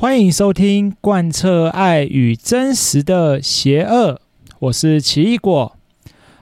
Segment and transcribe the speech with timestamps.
[0.00, 4.18] 欢迎收听贯彻爱与真实的邪恶，
[4.58, 5.76] 我是奇异果。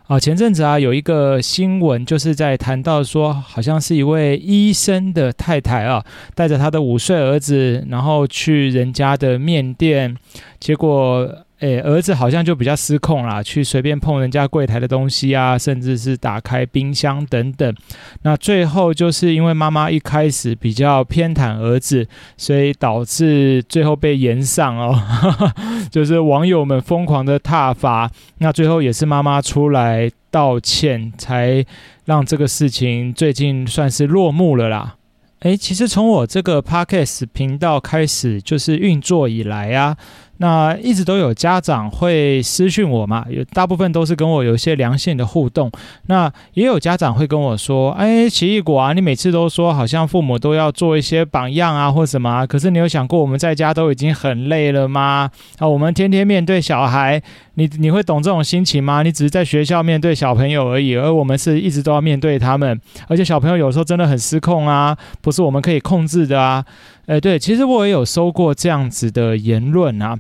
[0.07, 10.17] 啊，前阵子啊，有一个新闻，就是在谈到说，好像是一位医生的太太啊，带着他的五岁儿子，然后去人家的面店，
[10.61, 11.29] 结果。
[11.61, 17.75] 诶，儿子好像就比较失控啦，去随便碰人家柜台的东西啊，甚至是打开冰箱等等。
[18.23, 22.07] 那最后就是因为妈妈一开始比较偏袒儿子，
[22.37, 24.97] 所以导致最后被延上哦，
[25.91, 28.09] 就是网友们疯狂的挞伐。
[28.39, 31.65] 那最后也是妈妈出来道歉，才
[32.05, 34.95] 让这个事情最近算是落幕了啦。
[35.41, 39.97] 诶，其实从我这个 Podcast 频道开始就是运作以来啊。
[40.39, 45.71] 那一直都有家长会私讯我嘛，有大部分都是跟我有一些良性的互动。
[46.07, 52.47] 那也有家长会跟我说：“哎，奇异果啊，你每次都说好像父母都要做一些榜样啊，或什么啊。
[52.47, 55.31] 可是你有想过我们在家都已经很累了吗？
[55.59, 57.21] 啊，我们天天面对小孩，
[57.55, 59.03] 你你会懂这种心情吗？
[59.03, 66.65] 你只是在学校面对小朋友而已，而我们是一直都要面对他们，而且小朋友有时候真的很失控啊，不是我们可以控制的啊。”
[67.09, 70.17] 哎，对，其实我也有收过这样子的言论啊。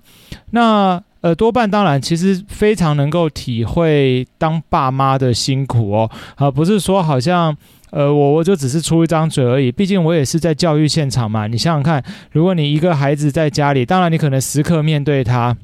[0.53, 6.11] 那呃，多半当然，其实非常能够体会当爸妈的辛苦哦。
[6.37, 7.55] 啊，不是说好像
[7.91, 9.71] 呃，我我就只是出一张嘴而已。
[9.71, 11.47] 毕竟我也是在教育现场嘛。
[11.47, 15.55] 你想想看，如果你一个孩子在家里，当然你可能时刻面对他，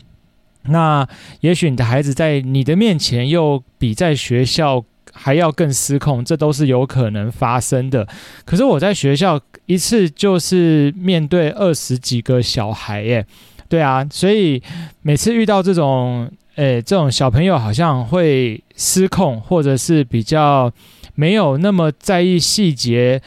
[0.64, 1.08] 那
[1.40, 4.84] 也许你的孩子在你的面前又比在学校
[5.14, 8.06] 还要更失控，这都是有可能发生的。
[8.44, 9.40] 可是我在学校。
[9.66, 13.24] 一次就是面对二十几个小孩耶，
[13.66, 14.62] 对啊，所以
[15.00, 20.70] 每次遇到这种，诶，这种小朋友好像会失控，或者是比较
[21.14, 23.22] 没有那么在意细节，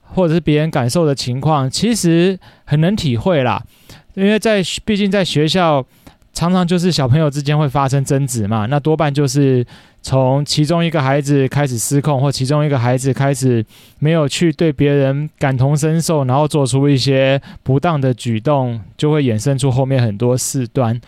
[0.00, 3.62] 或者是别人感受的情况，其实很能体会啦，
[4.14, 5.84] 因为在毕竟在学校。
[6.32, 9.64] 常常就是小朋友之间会发生争执嘛，那多半就是
[10.00, 13.64] 从其中一个孩子开始失控，或其中一个孩子开始
[13.98, 20.98] 没有去对别人感同身受，然后做出一些不当的举动，就会衍生出后面很多事端。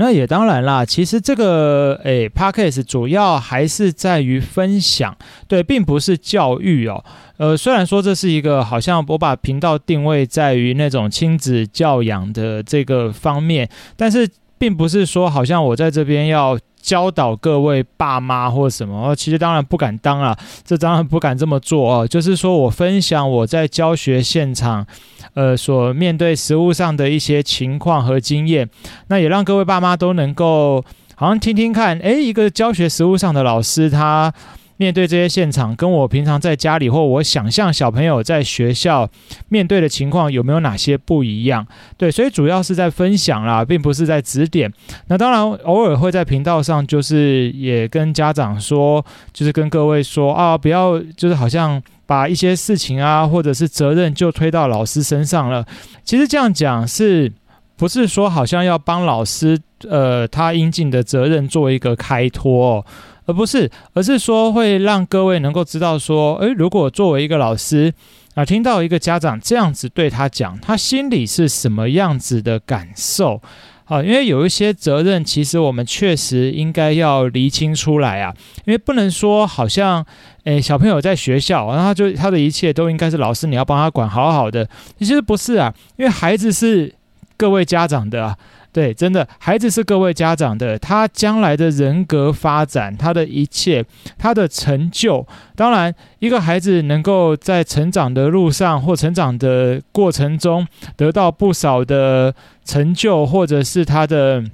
[0.00, 5.16] 那也当然啦，其实这个诶 Podcast 主要还是在于分享，
[5.46, 7.04] 对，并不是教育哦。
[7.36, 14.28] 呃，虽然说这是一个好像我把频道定位在于那种亲子教养的这个方面，但是。
[14.58, 22.06] 并不是说好像我在这边要教导各位爸妈或什么，其实当然不敢当啊，这当然不敢这么做哦。
[22.06, 24.86] 就是说我分享我在教学现场，
[25.34, 28.68] 呃，所面对实务上的一些情况和经验，
[29.08, 30.84] 那也让各位爸妈都能够
[31.16, 34.32] 好像听听看，诶，一个教学实务上的老师他。
[34.78, 39.10] 面对这些现场，跟我平常在家里或我想象小朋友在学校
[39.48, 41.66] 面对的情况有没有哪些不一样？
[41.96, 44.72] 对，所以主要是在分享啦，并不是在指点。
[45.08, 55.66] 那当然，偶尔会在频道上，就是也跟家长说，就是跟各位说啊，不要就是好像把一些事情啊，或者是责任就推到老师身上了。
[56.04, 57.32] 其实这样讲是
[57.76, 59.58] 不是说好像要帮老师
[59.88, 62.86] 呃他应尽的责任做一个开脱哦？
[63.28, 67.92] 而不是，而是说会让各位能够知道说，诶，如果作为一个老师
[68.34, 73.42] 啊，听到一个家长这样子对他讲，他心里是什么样子的感受？
[73.84, 78.34] 啊，因为有一些责任，其实我们确实应该要厘清出来啊，
[78.64, 80.02] 因为不能说好像，
[80.44, 84.66] 诶，小朋友在学校，然后他就他的一切都应该是老师你要帮他管好好的，
[84.98, 86.94] 其实不是啊，因为孩子是
[87.36, 88.34] 各位家长的。
[88.70, 93.84] 对，真的，孩子是各位家长的，他将来的人格发展，他的一切，
[94.18, 100.64] 他的成就，当然，一个孩子能够在成长的路上或成长的过程中
[100.96, 102.32] 得到不少的
[102.64, 104.44] 成就，或者是他的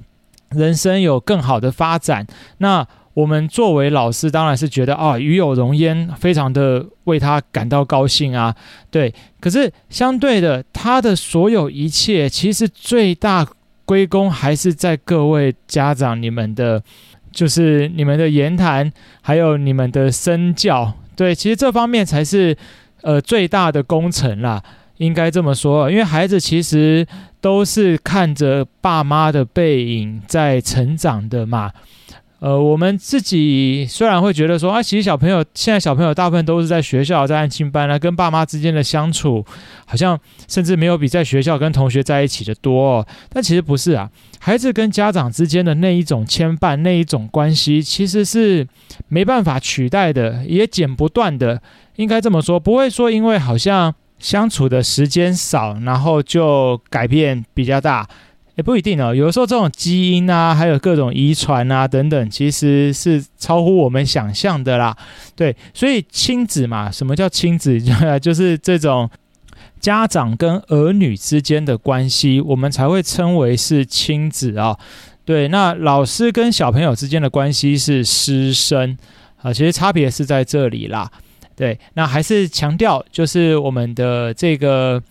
[0.50, 2.24] 人生有更好的发展，
[2.58, 8.54] 那我们作为老师，当然是觉得啊，与有荣焉，非常的为他感到高兴啊。
[8.90, 13.46] 对，可是相对的，他的所有一切，其实最大。
[13.84, 16.82] 归功还是在各位家长，你们的，
[17.30, 18.90] 就是你们的言谈，
[19.20, 22.56] 还有你们的身教，对，其实这方面才是
[23.02, 24.62] 呃最大的功臣啦，
[24.96, 27.06] 应该这么说，因为孩子其实
[27.40, 31.70] 都是看着爸妈的背影在成长的嘛。
[32.44, 39.42] 呃，我们自己虽然会觉得说啊，其实小朋友现在小朋友大部分都是在学校在安亲班啊，跟爸妈之间的相处
[39.86, 44.10] 好像甚至没有比在学校跟同学在一起的多，但其实不是啊，
[44.40, 48.68] 孩子跟家长之间的那一种牵绊，那一种关系，其实是
[49.08, 51.62] 没办法取代的，也剪不断的，
[51.96, 58.06] 应该这么说，不会说因为好像相处的时间少，然后就改变比较大。
[58.56, 64.96] 也不一定哦，有的时候这种基因啊，还有各种遗传啊等等，其实是超乎我们想象的啦。
[65.34, 67.80] 对，所以亲子嘛，什么叫亲子？
[68.22, 69.10] 就是这种
[69.80, 74.78] 家长跟儿女之间的关系，我们才会称为是亲子啊。
[75.24, 78.96] 对，那老师跟小朋友之间的关系是师生
[79.42, 81.10] 啊，其实差别是在这里啦。
[81.56, 85.02] 对，那还是强调，就是我们的这个。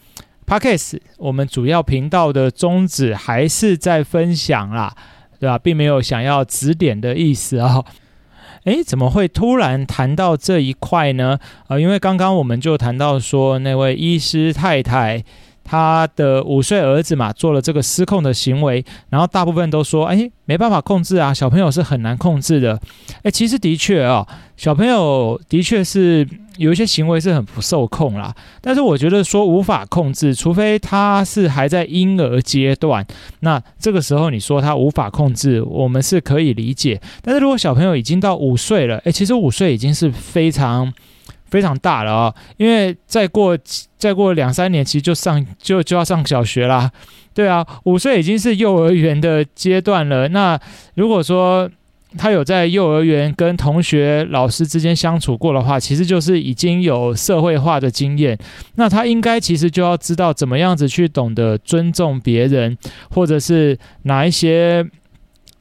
[0.45, 4.93] Podcast 我们主要频道的宗旨还是在分享啦，
[5.39, 5.57] 对吧？
[5.57, 7.85] 并没有想要指点的意思啊、哦。
[8.65, 11.39] 诶，怎么会突然谈到这一块呢？
[11.63, 15.23] 啊、呃，因为刚刚我们就谈到说，那位医师太太。
[15.63, 22.79] 他的五岁儿子嘛，做了这个失控的行为，然后大部分都说，哎，没办法控制啊，小朋友是很难控制的。
[23.23, 24.27] 哎，其实的确啊，
[24.57, 26.27] 小朋友的确是
[26.57, 28.35] 有一些行为是很不受控啦。
[28.61, 33.05] 但是我觉得说无法控制，除非他是还在婴儿阶段，
[33.39, 37.01] 那这个时候你说他无法控制，我们是可以理解。
[37.21, 40.93] 但是如果小朋友已经到五岁了，哎，其实五岁已经是非常。
[41.53, 43.55] 非常大了啊、因为再过
[43.95, 46.89] 再过两三年，其实就上就就要上小学啦。
[47.31, 50.27] 对啊，五岁已经是幼儿园的阶段了。
[50.29, 50.59] 那
[50.95, 51.69] 如果说
[52.17, 58.35] 他有在幼儿园跟同学、老师之间相处过的话，其实就是已经有社会化的经验。
[58.73, 62.75] 那他应该其实就要知道怎么样子去懂得尊重别人，
[63.11, 64.83] 或者是哪一些。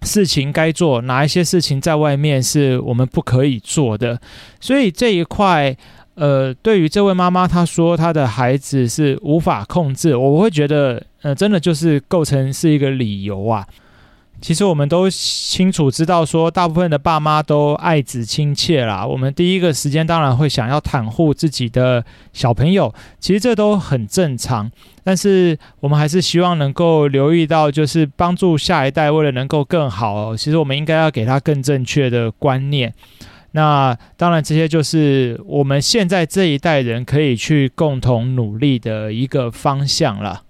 [0.02, 4.20] 事情该做，哪一些事情在外面是我们不可以做的？
[4.60, 5.76] 所以这一块，
[6.14, 13.66] 呃，对于这位妈妈，她说她的孩子是无法控制，我会觉得，呃，真的就是构成是一个理由啊。
[14.42, 19.06] 其实我们都清楚知道，说大部分的爸妈都爱子亲切啦。
[19.06, 24.68] 我们第一个时间当然会想要袒护自己的小朋友，其实这都很正常。
[25.04, 32.92] 但是我们还是希望能够留意到，就是帮助下一代，为了能够更好，其实我们应该要给他更正确的观念。
[33.52, 40.42] 那当然，这些就是我们现在这一代人可以去共同努力的一个方向了。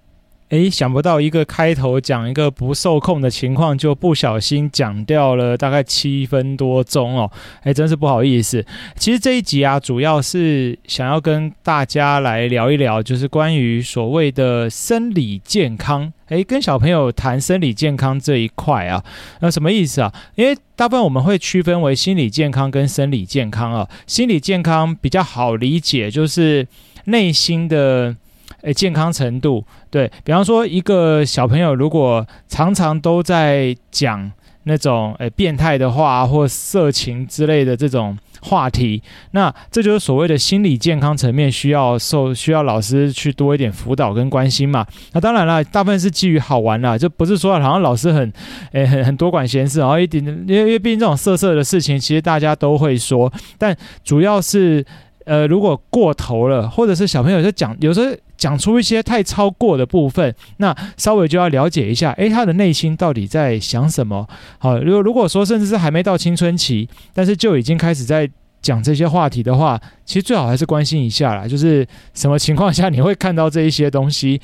[0.53, 7.31] 诶，想不到一个开头讲一个不受控的情况，就不小心讲掉了大概七分多钟哦。
[7.63, 8.63] 诶，真是不好意思。
[8.95, 16.13] 其实这一集啊，主要是想要跟大家来聊一聊，就是关于所谓的生理健康。
[16.27, 19.03] 诶，跟小朋友谈生理健康这一块啊，
[19.39, 20.13] 那什么意思啊？
[20.35, 23.89] 因为大部分我们会区分为心理健康跟生理健康啊。
[24.05, 26.67] 心理健康比较好理解，就是
[27.05, 28.15] 内心的。
[28.63, 34.31] 诶，健康程度，对，比方说，一个小朋友如果常常都在讲
[34.63, 44.85] 那种诶变态的话或色情之类的这种话题，那这就是所谓的心理健康层面需要受需要老师去多一点辅导跟关心嘛。
[45.11, 48.31] 那当然了，大部分是基于好玩啦，就不是说好像老师很
[48.71, 53.75] 诶很很多管闲事，然后一点，因为因为毕竟这种色色的事情，其实大家都会说，但
[54.05, 54.85] 主要是
[55.25, 58.15] 呃如果过头了，或者是小朋友在讲，有时候。
[58.35, 64.27] 讲出一些太超过的部分，那稍微就要了解一下，诶，他的内心到底在想什么？
[64.57, 68.29] 好，如果如果说甚至是还没到青春期，但是就已经开始在
[68.61, 74.41] 讲这些话题的话，其实最好还是关心一下啦，就是什么情况下你会看到这一些东西？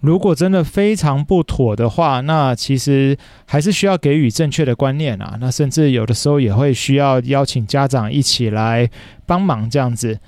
[0.00, 5.36] 如果真的非常不妥的话，那其实还是需要给予正确的观念啊。
[5.40, 8.90] 那甚至有的时候也会需要邀请家长一起来
[9.24, 10.18] 帮忙这样子。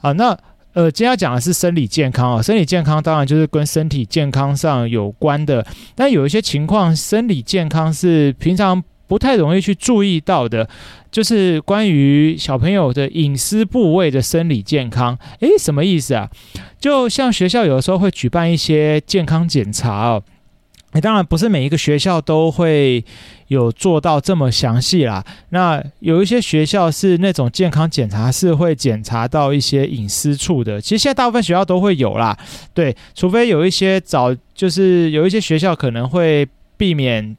[0.00, 0.38] 啊，那。
[0.74, 5.66] 呃，今天要讲的是生理健康啊，生理健康当然就是跟身体健康上有关的，
[5.96, 10.68] 但有一些情况，生理健康是平常不太容易去注意到的，
[11.10, 15.18] 就是关于小朋友的隐私部位的生理健康。
[15.40, 16.30] 诶，什么意思啊？
[16.78, 20.22] 就像学校有的时候会举办一些健康检查哦。
[20.92, 23.04] 诶，当然不是每一个学校都会
[23.48, 25.24] 有做到这么详细啦。
[25.50, 30.80] 那有一些学校是那种健康检查是会检查到一些隐私处的。
[30.80, 32.38] 其实现在大部分学校都会有啦，
[32.72, 36.46] 对，除非有一些早，就是有一些学校可能会
[36.76, 37.36] 避免。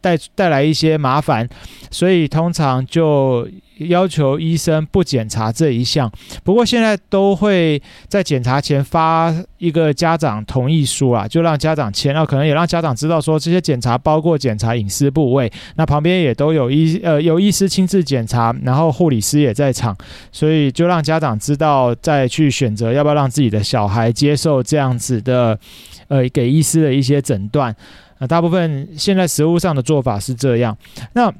[0.00, 1.48] 带带来一些麻烦，
[1.90, 3.48] 所以通常就
[3.88, 6.10] 要求医生不检查这一项。
[6.44, 15.50] 不过现在都会在检查前发一个家长同意书啊，就让家长签，那可能也让家长知道说这些检查包括检查隐私部位。
[15.76, 19.96] 那旁边也都有医呃有医师亲自检查，然后护理师也在场，
[20.30, 25.58] 所以就让家长知道再去选择要不要让自己的小孩接受这样子的
[26.08, 27.74] 呃给医师的一些诊断。
[28.20, 30.76] 那大部分现在实务上的做法是这样。
[31.14, 31.32] 那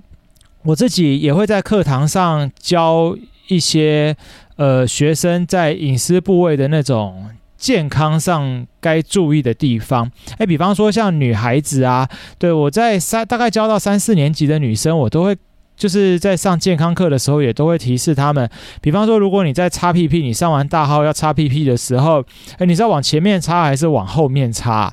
[0.63, 4.17] 我自己也会在课堂上教一些
[4.57, 10.11] 呃学生在隐私部位的那种健康上该注意的地方。
[10.39, 12.09] 诶，比方说像女孩子啊，
[12.39, 15.37] 对，我在三大概教到三四年级的女生，我都会。
[15.77, 18.47] 就是在上健康课的时候，也都会提示他们。
[18.83, 22.23] 比方说，如果你在擦屁屁，你上完大号要擦屁屁的时候，
[22.59, 24.93] 诶，你是要往前面擦还是往后面擦？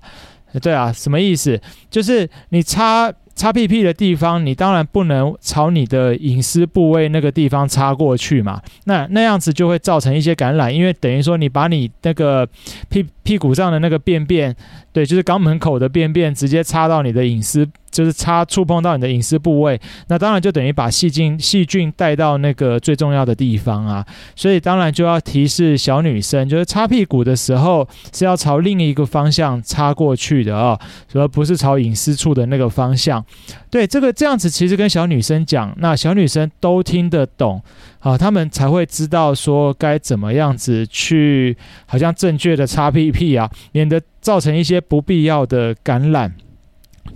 [0.60, 1.60] 对啊，什么意思？
[1.90, 3.14] 就是你擦。
[3.38, 8.60] 擦屁屁的地方，你当然不能朝你的隐私部位那个地方擦过去嘛。
[8.86, 12.50] 那那样子就会造成一些感染，因为等于说你把你那个
[12.90, 14.56] 屁屁股上的那个便便，
[14.92, 17.64] 对，就是肛门口的便便，直接擦到你的隐私，
[17.98, 24.06] 就是插触碰到你的隐私部位，那当然就等于把细菌细菌带到那个最重要的地方啊。
[24.36, 30.80] 所以当然就要提示小女生，就是擦屁股的时候是要朝另一个方向擦过去的啊，
[31.16, 33.26] 而不是朝隐私处的那个方向。
[33.72, 37.60] 对，这个这样子，其实跟小女生讲，那小女生都听得懂，
[37.98, 46.36] 啊，他们才会知道说该怎么样子去，好像正确的擦屁屁啊，免得造成一些不必要的感染。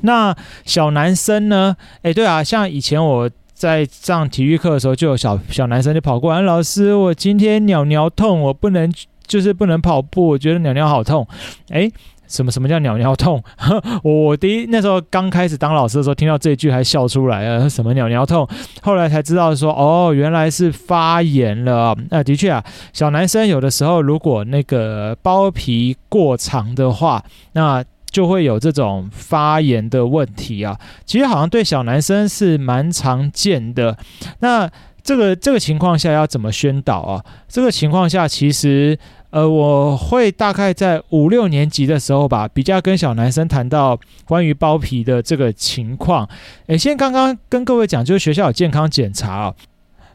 [0.01, 1.75] 那小男生呢？
[2.01, 8.91] 诶，对啊，像以前我在上体育课的时候，就有小小男生就跑过来，老师，我今天鸟鸟痛，我不能，
[9.27, 11.27] 就是不能跑步，我觉得鸟鸟好痛，
[11.69, 11.91] 诶。
[12.27, 13.43] 什么什么叫鸟鸟痛？
[14.05, 17.69] 我第一那时候刚开始当老师的时候，听到这句还笑出来了！
[17.69, 18.47] 什么鸟鸟痛？
[18.81, 21.93] 后来才知道说，哦，原来是发炎了。
[22.09, 27.21] 那、的确啊，小男生有的时候如果那个包皮过长的话，
[27.51, 30.77] 那就会有这种发炎的问题啊。
[31.05, 33.97] 其实好像对小男生是蛮常见的。
[34.41, 34.69] 那
[35.01, 37.25] 这个这个情况下要怎么宣导啊？
[37.47, 38.99] 这个情况下其实。
[39.31, 46.27] 呃，我会大概在五六年级的时候吧，比较跟小男生谈到关于包皮的这个情况。
[46.67, 49.55] 诶，先刚刚跟各位讲，就是学校有健康检查哦。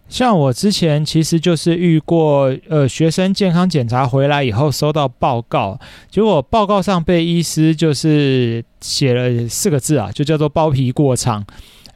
[0.08, 5.78] 像我之前其实就是遇过，呃，学生健康检查回来以后收到报告，
[6.10, 11.44] 结果报告上被医师就是写了四个字啊，就叫做包皮过长。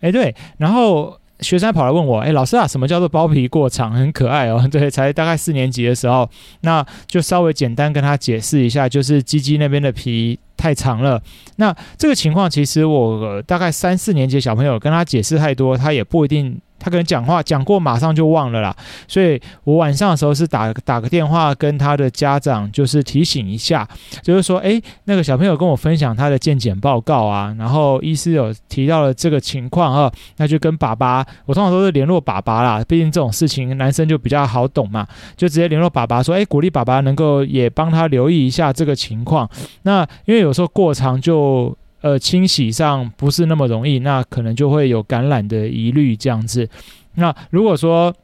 [0.00, 1.16] 诶，对，然后。
[1.40, 3.90] 学生跑来问我：“诶，老师啊，什么叫做包皮过长？
[3.92, 4.62] 很可爱哦。
[4.70, 6.28] 对，才大概四年级的时候，
[6.60, 11.22] 那就稍微简单跟他解释一下，就是鸡鸡那边的皮太长了。
[11.56, 18.74] 那这个情况，其实我、大概三四年级小朋友跟他解释太多，他也不一定。”他可能讲话讲过，马上就忘了啦。
[19.06, 23.86] 所以我晚上的时候是打打个电话跟他的家长，就是提醒一下，
[24.22, 35.06] 就是说，诶，那个小朋友跟我分享他的健检报告啊，然后医师有提到了这个情况啊，那就跟爸爸，我通常都是联络爸爸啦，毕竟这种事情男生就比较好懂嘛，
[35.36, 39.48] 就直接联络爸爸说，诶，鼓励爸爸能够也帮他留意一下这个情况。
[39.82, 41.76] 那因为有时候过长就。
[42.00, 46.68] 呃，清洗上不是那么容易，那可能就会有感染的疑虑这样子。
[47.14, 48.14] 那如果说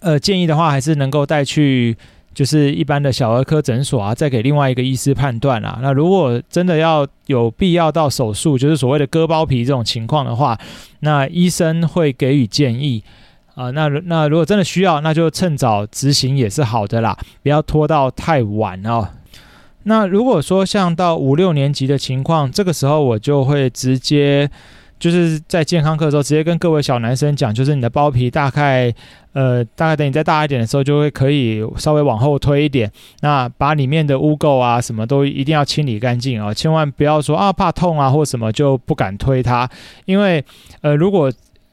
[0.00, 1.96] 呃建议的话，还是能够带去
[2.32, 5.80] 就是一般的小儿科诊所啊，再给另外一个医师判断啊。
[5.82, 10.58] 那如果真的要有必要到手术，就是所谓的割包皮这种情况的话，
[11.00, 13.02] 那医生会给予建议
[13.56, 19.06] 啊、那那如果真的需要，那就趁早执行也是好的啦，不要拖到太晚哦。
[19.84, 24.50] 那如果说像到五六年级的情况，这个时候我就会直接
[24.98, 28.92] 就是在健康课的时候，直接跟各位小男生讲，就是你的包皮大概，
[29.32, 39.68] 呃，大概等你再大一点的时候，就会可以稍微往后推一点，那把里面的污垢啊什么都一定要清理干净啊，千万不要说啊怕痛啊或什么就不敢推它，
[40.04, 40.44] 因为
[40.82, 41.32] 呃如果。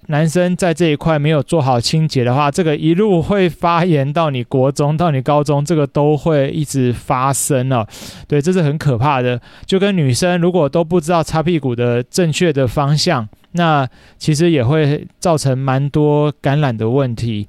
[0.10, 7.86] 男生在这一块没有做好清洁的话，这个一路会发炎到你国中，到你高中，这个都会一直发生哦。
[8.26, 9.42] 对，这是很可怕的。
[9.66, 13.86] 就跟女生如果都不知道擦屁股的正确的方向，那
[14.18, 17.46] 其实也会造成蛮多感染的问题。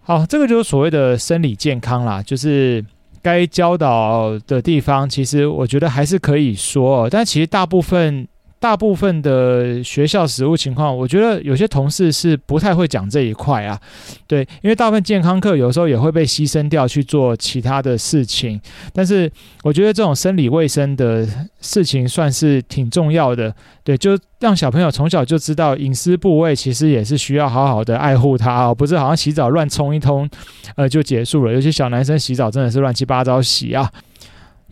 [0.00, 2.82] 好，这个就是所谓的生理健康啦，就是
[3.22, 8.26] 该教导的地方，其实我觉得还是可以说，但其实大部分。
[8.66, 13.80] 大部分的学校食物情况，我觉得有些同事是不太会讲这一块啊。
[14.26, 18.60] 对，因为大部分健康课有时候也会被牺牲掉去做其他的事情。
[18.92, 19.30] 但是
[19.62, 21.24] 我觉得这种生理卫生的
[21.60, 23.54] 事情算是挺重要的。
[23.84, 30.28] 对，就让小朋友从小就知道隐私部位其实也是需要好好的爱护它哦，不是好像洗澡乱冲一通，
[30.74, 31.52] 呃，就结束了。
[31.52, 33.88] 有些小男生洗澡真的是乱七八糟洗啊。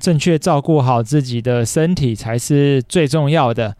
[0.04, 3.74] 正确照顾好自己的身体才是最重要的。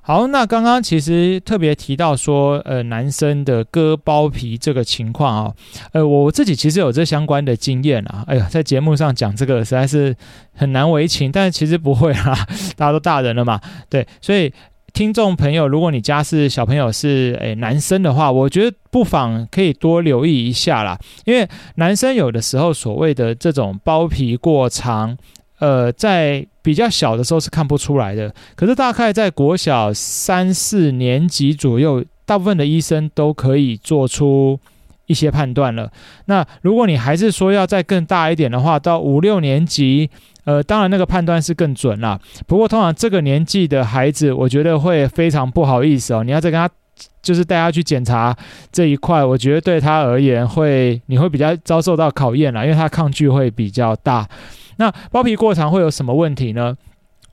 [0.00, 5.54] 好，那刚刚其实特别提到说，呃，男生的割包皮这个情况啊，
[5.92, 8.24] 呃，我自己其实有这相关的经验啊。
[8.26, 10.16] 哎呀，在节目上讲这个实在是
[10.54, 12.34] 很难为情，但是其实不会啦，
[12.74, 14.50] 大家都大人了嘛，对，所以
[14.94, 25.16] 听众朋友，如果你家是小朋友是诶男生的话，我觉得不妨可以多留意一下啦，因为男生有的时候所谓的这种包皮过长，
[25.60, 34.58] 呃，在比较小的时候是看不出来的，可是大概在国小三四年级左右，大部分的医生都可以做出
[35.06, 35.90] 一些判断了。
[36.24, 40.10] 那如果你还是说要再更大一点的话，到五六年级。
[40.46, 42.18] 呃，当然那个判断是更准啦。
[42.46, 46.24] 不过通常这个年纪的孩子，我觉得会非常不好意思哦。
[46.24, 46.68] 你要再跟他，
[47.22, 48.34] 就是带他去检查
[48.72, 54.26] 这一块，我觉得对他而言会，你会比较遭受到考验啦，因为他抗拒会比较大。
[54.80, 56.76] 那包皮过长会有什么问题呢？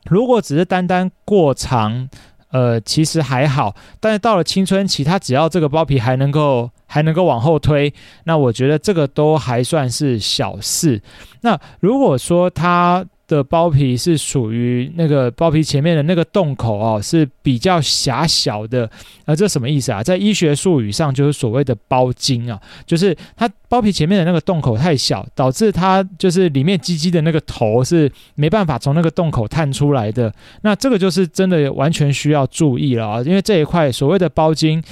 [0.06, 2.08] 如果只是单单过长，
[2.52, 3.74] 呃，其实还好。
[4.00, 6.70] 但是到了青春期，他只要这个包皮还能够。
[6.90, 11.02] 还能够往后推，那我觉得这个都还算是小事。
[11.42, 18.90] 那如果说它的包皮是属于那个包皮前面的那个洞口哦，是比较狭小的，
[19.26, 20.02] 那这什么意思啊？
[20.02, 30.34] 在医学术语上就是所谓的包茎啊，就是它包皮前面的那个洞口太小，导致它就是里面鸡鸡的那个头是没办法从那个洞口探出来的。
[30.62, 34.84] 那这个就是真的完全需要注意了啊，因为这一块所谓的包茎。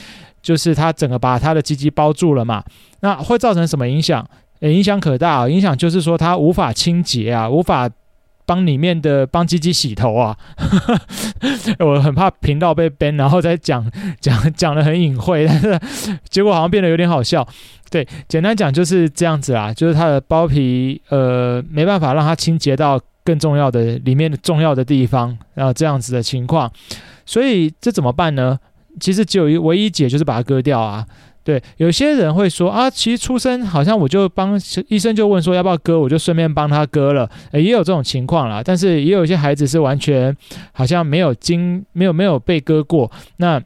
[0.45, 2.63] 就是它整个把它的鸡鸡包住了嘛，
[2.99, 4.23] 那会造成什么影响？
[4.59, 7.89] 影响可大啊，影响就是说它无法清洁啊，无法
[8.45, 10.37] 帮里面的帮鸡鸡洗头啊。
[11.79, 15.79] 我很怕频道被 ban，然后再讲讲讲得很隐晦，但是
[16.29, 17.47] 结果好像变得有点好笑。
[17.89, 26.71] 对，简单讲就是这样子啦，就是它的包皮呃没办法让它清洁到更重要的里面的重要的地方，然后这样子的情况，
[27.25, 28.57] 所以这怎么办呢？
[28.99, 31.05] 其实只有一唯一解，就是把它割掉啊。
[31.45, 38.63] 对，有些人会说啊，其实出生好像我就帮医生就问说要不要割，我就顺便帮他割了，诶，也有这种情况啦。
[38.65, 40.35] 但是也有一些孩子是完全
[40.71, 43.61] 好像没有经没有没有被割过，那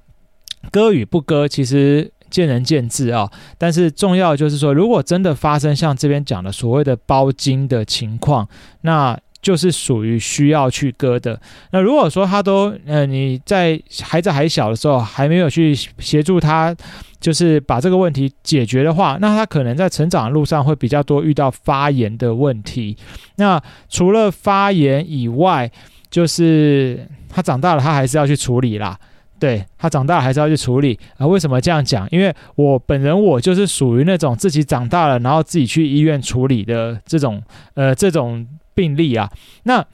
[0.70, 3.32] 割与不割其实见仁见智啊。
[3.58, 8.46] 但是重要就是说，如果真的发生像这边讲的所谓的包茎的情况，
[8.82, 11.40] 那就是属于需要去割的。
[11.72, 16.76] 那如果说他都，呃，你在孩子还小的时候还没有去协助他，
[17.22, 22.98] 就是把这个问题解决的话，那他可能在成长的路上会比较多遇到发炎的问题。
[23.38, 25.72] 那除了发炎以外，
[26.10, 29.00] 就是他长大了，他还是要去处理啦。
[29.40, 31.26] 对，他长大了还是要去处理啊？
[31.26, 32.06] 为什么这样讲？
[32.12, 37.42] 因为我本人我就是属于那种自己长大了，然后自己去医院处理的这种，
[37.76, 38.46] 呃，这种。
[38.80, 39.30] 病例啊，
[39.64, 39.86] 那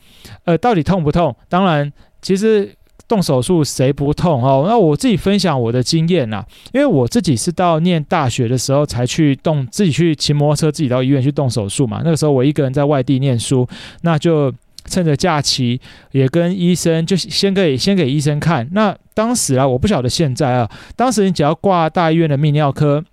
[0.43, 1.35] 呃，到底痛不痛？
[1.49, 2.71] 当然，其实
[3.07, 4.65] 动手术谁不痛哦？
[4.67, 12.01] 那我自己分享我的经验呐，因为我自己是到念大学的时候才去动，自己去骑摩托车，自己到医院去动手术嘛。
[12.03, 13.67] 那个时候我一个人在外地念书，
[14.03, 14.53] 那就
[14.85, 18.69] 趁着假期也跟医生就先给先给医生看。
[18.71, 23.03] 那当时啊，我不晓得现在啊，当时你只要挂大医院的泌尿科，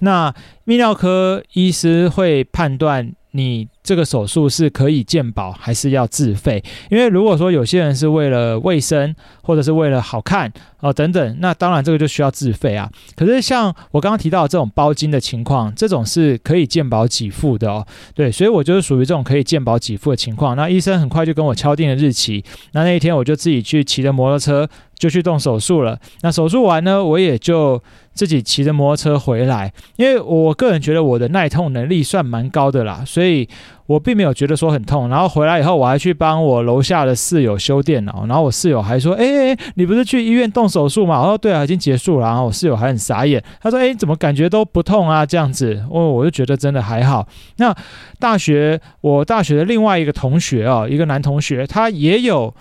[0.00, 0.30] 那
[0.66, 3.10] 泌尿科医师会判断。
[3.32, 6.62] 你这个手术是可以健保还是要自费？
[6.90, 12.90] 因为如果说有些人是为了卫生，或者是为了好看哦等等，那当然这个就需要自费啊。
[13.16, 17.86] 可是像我刚刚提到这种包茎的情况，这种是可以健保给付的哦。
[18.14, 20.54] 对，所以我就是属于这种可以健保给付的情况。
[20.54, 25.98] 那医生很快就跟我敲定了日期，那那一天我就自己去骑着摩托车就去动手术了。
[26.20, 27.82] 那手术完呢，我也就。
[28.18, 33.48] 自己骑着摩托车回来，因为我个人觉得我的耐痛能力算蛮高的啦，所以
[33.88, 35.08] 我并没有觉得说很痛。
[35.08, 45.24] 然后回来以后，我还去帮我楼下的室友修电脑，然后我室友还说：“哎哎，你不是去医院动手术吗？”我说：“对啊，已经结束了。”然后我室友还很傻眼，他说：“哎，怎么感觉都不痛啊？
[45.24, 47.26] 这样子。”我我就觉得真的还好。
[47.56, 47.74] 那
[48.18, 52.54] 大学，我大学的另外一个同学哦，一个男同学，他也有。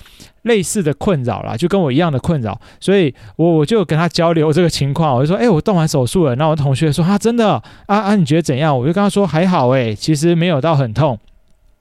[0.44, 6.36] 类似的困扰啦，就跟我一样的困扰，所以我我就跟他交流这个情况，我就说，哎、我动完手术了。
[6.36, 8.74] 那我同学说，啊，真的啊啊，你觉得怎样？
[8.80, 11.16] 我就跟他说，还好哎，其实没有到很痛。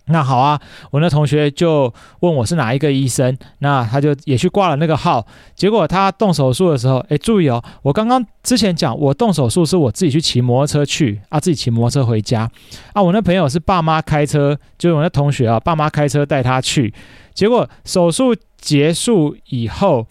[0.09, 5.27] 那好啊，我那同学就问我是哪一个医生，那他就也去挂了那个号。
[5.55, 12.49] 结果他动手术的时候，哎，注意哦，我刚刚之前讲我动手术是我自己去骑摩托车去啊，自己骑摩托车回家
[12.93, 13.03] 啊。
[13.03, 16.95] 我那朋友是爸妈开车，就是我那同学啊，爸妈开车带他去。
[17.35, 20.07] 结果手术结束以后，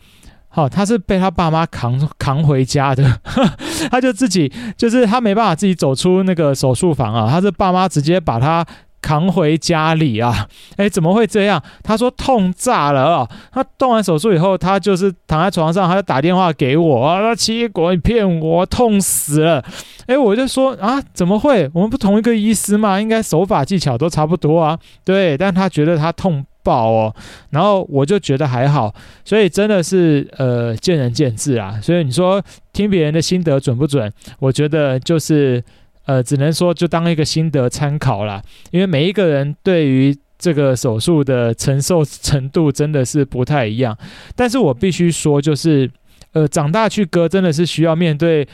[0.50, 3.20] 好、哦，他是被他爸妈扛扛回家的，
[3.90, 8.66] 他就自己就是他没办法自己走出那个手术房啊，他是爸妈直接把他
[9.06, 11.62] 扛回家里啊， 诶，怎么会这样？
[11.84, 19.64] 他说痛炸了啊、他动完手术以后，他就是躺在床上，他就打电话给我啊，他奇异果，你骗我，痛死了！
[20.08, 21.70] 诶，我就说啊，怎么会？
[21.76, 24.80] 我们不同一个医师嘛，应该手法技巧都差不多啊。
[25.04, 26.44] 对，但他觉得他痛。
[26.66, 27.16] 爆哦。
[27.52, 28.92] 然后我就觉得还好，
[29.24, 31.80] 所以真的是呃见仁见智啊。
[31.80, 32.42] 所以你说
[32.74, 34.12] 听别人的心得准不准？
[34.40, 35.64] 我觉得就是
[36.06, 38.42] 呃只能说就当一个心得参考啦，
[38.72, 43.98] 因为每一个人对于这个手术的承受程度真的是不太一样。
[44.36, 45.90] 但是我必须说，就是
[46.34, 48.48] 呃长大去割真的是需要面对。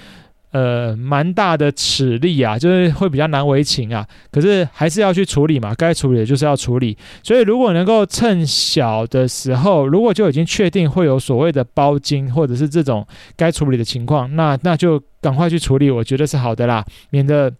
[0.51, 4.05] 呃，蛮大的齿力啊，就是会比较难为情啊。
[4.31, 6.97] 可是还是要去处理嘛，该处理的就是要处理。
[7.23, 17.51] 所以如果能够趁小的时候，如果就已经确定会有所谓的包茎或者是这种该处理的情况，那那就赶快去处理，我觉得是好的啦，免得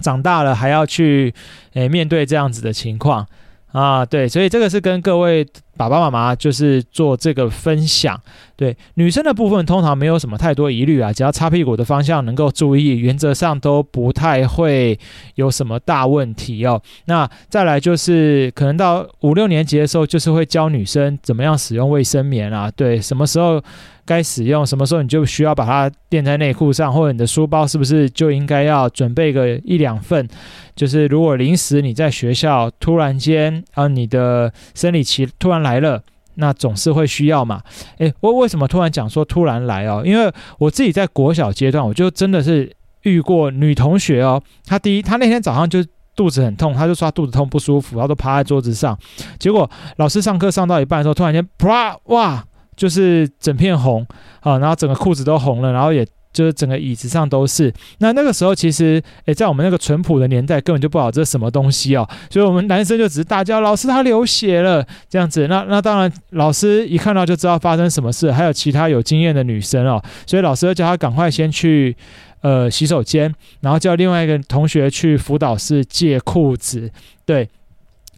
[0.00, 1.34] 长大了还要去
[1.74, 3.26] 诶、面对这样子的情况。
[3.72, 8.20] 啊，对，所以这个是跟各位爸爸妈妈就是做这个分享。
[8.56, 14.98] 对，女生的部分通常没有什么太多疑虑啊，只要擦屁股的方向能够注意，原则上都不太会
[15.36, 16.82] 有什么大问题哦。
[17.06, 23.62] 那再来就是可能到五六年级的时候，就是会教女生怎么样使用卫生棉啊，对，什么时候
[24.10, 30.28] 该使用，什么时候你就需要把它垫在内裤上，或者你的书包是不是就应该要准备个一两份。
[30.74, 36.02] 就是如果临时你在学校突然间啊，你的生理期突然来了，
[36.34, 37.62] 那总是会需要嘛。
[37.98, 40.02] 诶，我为什么突然讲说突然来哦？
[40.04, 44.42] 因为我自己在国小阶段，我就真的是遇过女同学哦。
[44.66, 45.78] 她第一，她那天早上就
[46.16, 48.98] 肚子很痛，她就说她肚子痛不舒服，然后都趴在桌子上。
[49.38, 52.44] 结果老师上课上到一半的时候，突然间啪哇，
[52.80, 54.06] 就是整片红
[54.40, 56.06] 啊，然后整个裤子都红了，然后也。
[56.32, 57.74] 就是整个椅子上都是。
[57.98, 62.08] 那那个时候其实，诶，在我们那个淳朴的年代，根本就不知道这是什么东西哦。
[62.30, 65.48] 所以我们男生就只是大叫：“老师，他流血了！”这样子。
[65.48, 68.30] 那那当然，老师一看到就知道发生什么事。
[68.30, 71.96] 还有其他有经验的女生哦，所以老师就叫他赶快先去
[72.42, 76.88] 呃洗手间，然后叫另外一个同学去辅导室借裤子。
[77.26, 77.48] 对。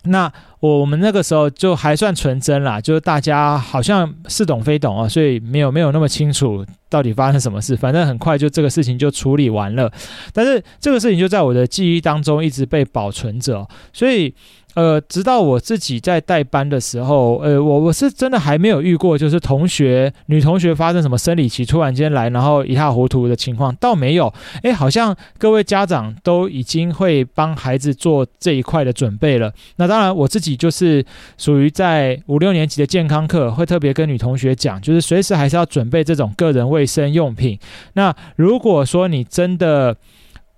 [0.04, 9.92] 那我我们那个时候就还算纯真啦，就是大家好像似懂非懂啊，所以没有没有那么清楚到底发生什么事，反正很快就这个事情就处理完了。
[10.32, 14.34] 但是这个事情就在我的记忆当中一直被保存着，所以。
[14.74, 24.32] 呃，直到我自己在带班的时候，呃，我我是真的还没有遇过，就是同学女同学发生什么生理期突然间来，然后一塌糊涂的情况，倒没有。
[24.62, 29.52] 诶，好像各位家长都已经会帮孩子做这一块的准备了。
[29.76, 31.04] 那当然，我自己就是
[31.36, 37.58] 属于在五六年级的健康课，会特别跟女同学讲，就是随时还是要准备这种个人卫生用品。
[37.92, 39.94] 那如果说你真的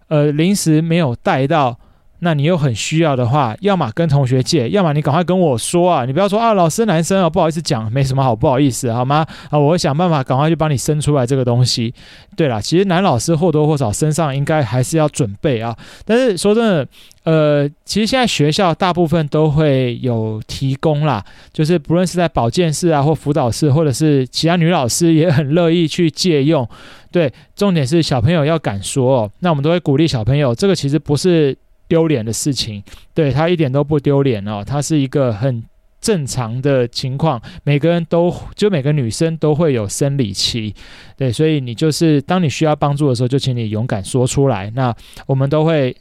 [0.07, 1.77] 呃临时没有带到，
[2.25, 6.07] 那你又很需要的话，要么跟同学借，要么你赶快跟我说啊！
[6.07, 9.27] 你不要说啊，老师男生啊，不好意思讲，没什么好不好意思，好吗？
[9.51, 11.93] 啊，我会想办法赶快去帮你生出来这个东西。
[12.35, 15.77] 对啦，其实男老师或多或少身上应该还是要准备啊。
[16.07, 16.89] 但是说真的，
[17.25, 26.67] 呃，其实现在学校大部分都会有提供啦，就是不论是在保健室啊，或辅导室，或者是其他女老师也很乐意去借用。
[27.13, 29.31] 对，重点是小朋友要敢说哦。
[29.41, 31.55] 那我们都会鼓励小朋友，这个其实不是。
[31.89, 35.63] 丢脸的事情，对，他一点都不丢脸哦，他是一个很
[36.01, 40.75] 正常的情况，每个人都就每个女生都会有生理期，
[41.17, 44.95] 对，所以你就是当你需要帮助的时候，就请你勇敢说出来，那
[45.27, 45.97] 我们都会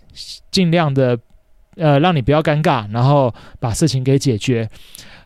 [0.52, 1.18] 尽量的
[1.78, 4.70] 呃让你不要尴尬，然后把事情给解决。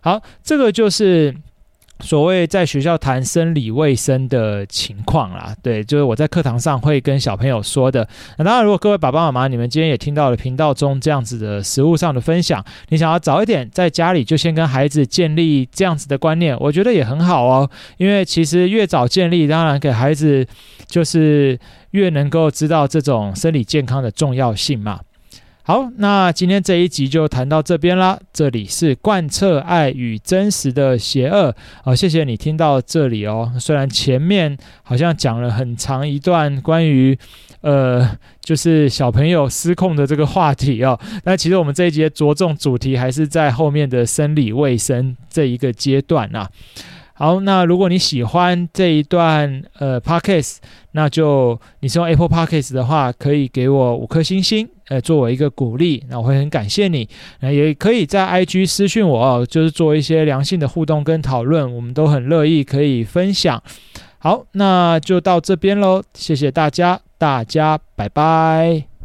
[0.01, 1.35] 好，这个就是。
[1.99, 8.07] 所谓在学校谈生理卫生的情况啦，对，就是我在课堂上会跟小朋友说的。
[8.37, 17.69] 那当然，如果各位爸爸妈妈，你们今天也听到了频道中这样子的食物上的分享，你想要早一点在家里就先跟孩子建立这样子的观念，我觉得也很好哦。
[17.97, 20.45] 因为其实越早建立，当然给孩子
[20.85, 21.59] 就是
[21.91, 24.99] 越能够知道这种生理健康的重要性嘛。
[25.67, 28.17] 好，那今天这一集就谈到这边啦。
[28.31, 31.53] 这里是贯彻爱与真实的邪恶。
[31.83, 33.51] 好，谢谢你听到这里哦。
[33.59, 37.19] 虽然前面好像讲了很长一段关于
[37.59, 46.49] 呃，就是小朋友失控的这个话题哦，但其实我们这一节着重主题还是在后面的生理卫生这一个阶段啊。
[47.19, 50.57] 好，那如果你喜欢这一段呃 Podcast，
[50.91, 57.09] 那就你是用 Apple Podcast 的话，可以给我五颗星星，呃，作为一个鼓励，那我会很感谢你。
[57.39, 63.61] 那也可以在 IG 私讯我，就是做一些良性的互动跟讨论，我们都很乐意可以分享。
[64.19, 68.96] 好，那就到这边喽，谢谢大家，大家拜拜。